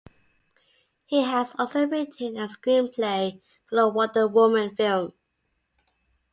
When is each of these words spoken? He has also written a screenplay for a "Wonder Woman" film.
He 1.05 1.21
has 1.21 1.53
also 1.59 1.85
written 1.87 2.35
a 2.35 2.47
screenplay 2.47 3.39
for 3.69 3.81
a 3.81 3.87
"Wonder 3.87 4.27
Woman" 4.27 4.75
film. 4.75 5.13